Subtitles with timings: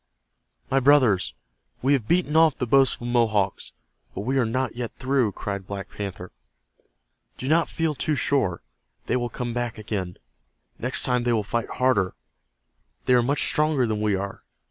[0.71, 1.35] "My brothers,
[1.83, 3.71] we have beaten off the boastful Mohawks,
[4.15, 6.31] but we are not through," cried Black Panther.
[7.37, 8.63] "Do not feel too sure.
[9.05, 10.17] They will come again.
[10.79, 12.15] Next time they will fight harder.
[13.05, 14.43] They are much stronger than we are.